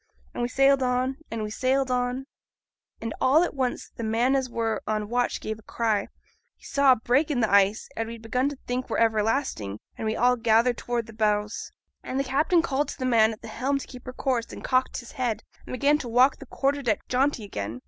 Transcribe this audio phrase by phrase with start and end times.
[0.33, 2.25] And we sailed on, and we sailed on.
[3.21, 6.07] All at once, th' man as were on watch gave a cry:
[6.55, 10.07] he saw a break in the ice, as we'd begun to think were everlasting; and
[10.07, 13.47] we all gathered towards the bows, and the captain called to th' man at the
[13.47, 16.81] helm to keep her course, and cocked his head, and began to walk the quarter
[16.81, 17.79] deck jaunty again.